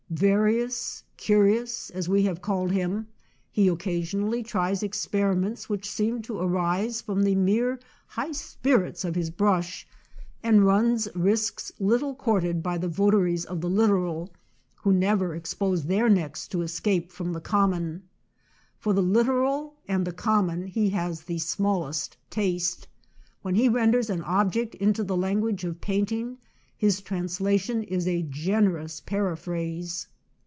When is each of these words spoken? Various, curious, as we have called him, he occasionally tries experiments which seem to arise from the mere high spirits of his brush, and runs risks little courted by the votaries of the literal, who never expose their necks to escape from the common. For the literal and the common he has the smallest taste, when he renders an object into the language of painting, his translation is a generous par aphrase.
Various, 0.13 1.05
curious, 1.15 1.89
as 1.89 2.09
we 2.09 2.23
have 2.23 2.41
called 2.41 2.71
him, 2.73 3.07
he 3.49 3.69
occasionally 3.69 4.43
tries 4.43 4.83
experiments 4.83 5.69
which 5.69 5.89
seem 5.89 6.21
to 6.23 6.37
arise 6.37 7.01
from 7.01 7.23
the 7.23 7.33
mere 7.35 7.79
high 8.07 8.33
spirits 8.33 9.05
of 9.05 9.15
his 9.15 9.29
brush, 9.29 9.87
and 10.43 10.65
runs 10.65 11.07
risks 11.15 11.71
little 11.79 12.13
courted 12.13 12.61
by 12.61 12.77
the 12.77 12.89
votaries 12.89 13.45
of 13.45 13.61
the 13.61 13.69
literal, 13.69 14.29
who 14.81 14.91
never 14.91 15.33
expose 15.33 15.85
their 15.85 16.09
necks 16.09 16.45
to 16.49 16.61
escape 16.61 17.09
from 17.13 17.31
the 17.31 17.39
common. 17.39 18.03
For 18.77 18.91
the 18.91 19.01
literal 19.01 19.75
and 19.87 20.05
the 20.05 20.11
common 20.11 20.65
he 20.67 20.89
has 20.89 21.21
the 21.21 21.39
smallest 21.39 22.17
taste, 22.29 22.85
when 23.43 23.55
he 23.55 23.69
renders 23.69 24.09
an 24.09 24.23
object 24.23 24.75
into 24.75 25.05
the 25.05 25.15
language 25.15 25.63
of 25.63 25.79
painting, 25.79 26.37
his 26.75 26.99
translation 26.99 27.83
is 27.83 28.07
a 28.07 28.23
generous 28.27 28.99
par 29.01 29.31
aphrase. 29.35 30.07